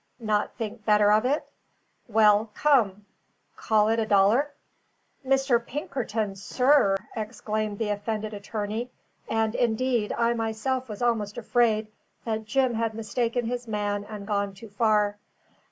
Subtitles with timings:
[0.19, 1.47] "Not think better of it?
[2.07, 3.05] Well, come
[3.55, 4.49] call it a dollar?"
[5.23, 5.63] "Mr.
[5.63, 8.89] Pinkerton, sir!" exclaimed the offended attorney;
[9.29, 11.85] and, indeed, I myself was almost afraid
[12.25, 15.19] that Jim had mistaken his man and gone too far.